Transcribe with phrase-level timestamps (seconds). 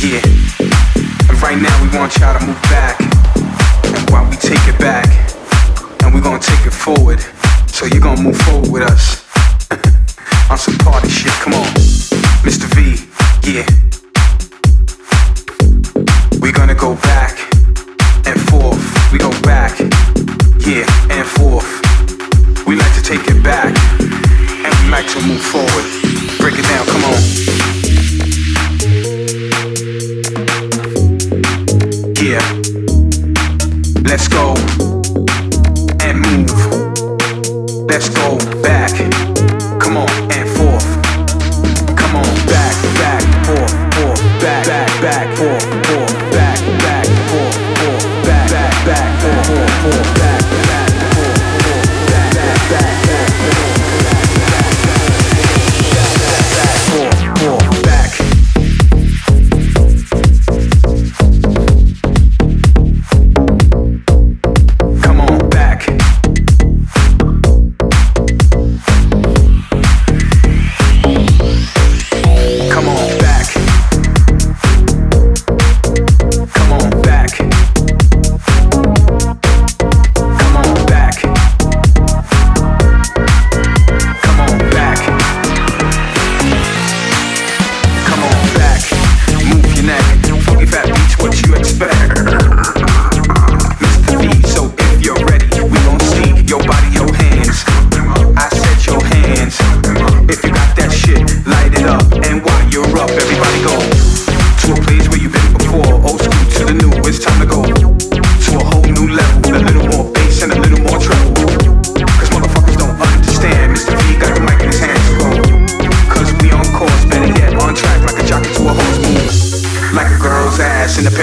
[0.00, 0.22] Yeah.
[1.28, 2.98] And right now we want y'all to move back.
[3.84, 5.06] And while we take it back,
[6.02, 7.20] and we're gonna take it forward.
[7.66, 9.22] So you're gonna move forward with us.
[10.50, 11.66] on some party shit, come on.
[12.42, 12.64] Mr.
[12.74, 12.97] V.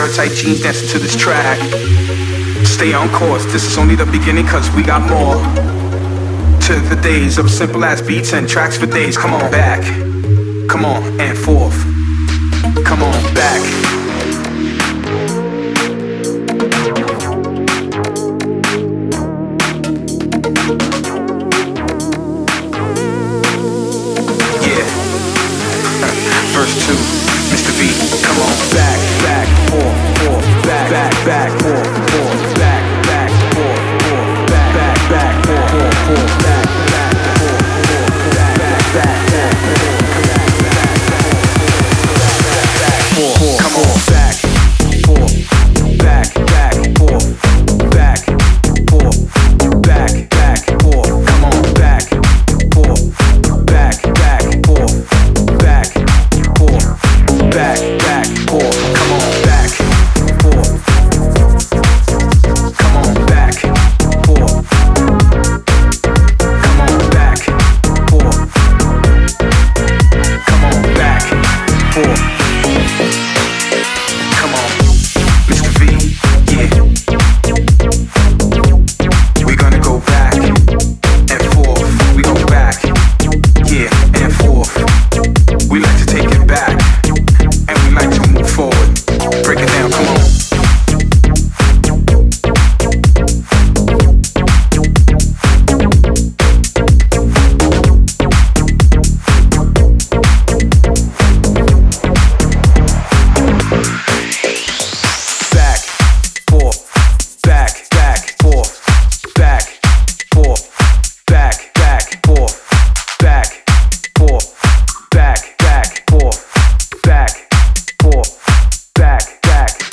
[0.00, 1.58] pair of tight jeans dancing to this track.
[2.64, 5.36] Stay on course, this is only the beginning cause we got more.
[6.68, 9.18] To the days of simple ass beats and tracks for days.
[9.18, 9.82] Come on back.
[10.68, 11.76] Come on and forth.
[12.84, 13.89] Come on back.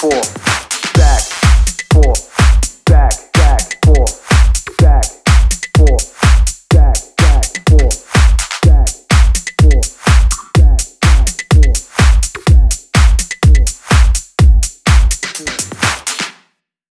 [0.09, 0.56] for.